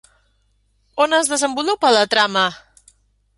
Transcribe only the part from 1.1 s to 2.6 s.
es desenvolupa la trama?